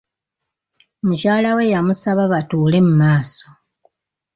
Mukyala 1.05 1.49
we 1.57 1.63
yamusaba 1.73 2.23
batuule 2.33 2.77
mu 2.87 2.93
maaso. 3.01 3.45